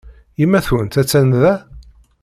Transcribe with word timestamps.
Yemma-twent 0.39 0.99
attan 1.01 1.29
da? 1.41 1.53